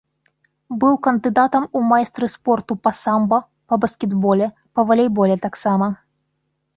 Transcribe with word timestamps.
Быў 0.83 0.95
кандыдатам 1.07 1.67
у 1.79 1.81
майстры 1.89 2.29
спорту 2.35 2.77
па 2.85 2.93
самба, 3.01 3.39
па 3.73 3.79
баскетболе, 3.83 4.47
па 4.73 4.81
валейболе 4.93 5.35
таксама. 5.45 5.91